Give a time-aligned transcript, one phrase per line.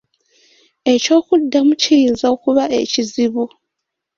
[0.93, 3.43] Eky’okuddamu kiyinza okuba ekizibu.